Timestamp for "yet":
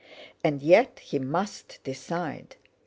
0.63-0.97